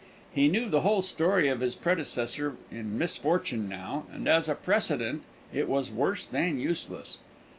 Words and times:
He 0.33 0.47
knew 0.47 0.67
the 0.67 0.81
whole 0.81 1.03
story 1.03 1.47
of 1.47 1.59
his 1.59 1.75
predecessor 1.75 2.55
in 2.71 2.97
misfortune 2.97 3.69
now, 3.69 4.07
and, 4.11 4.27
as 4.27 4.49
a 4.49 4.55
precedent, 4.55 5.21
it 5.53 5.69
was 5.69 5.91
worse 5.91 6.25
than 6.25 6.57
useless. 6.59 7.19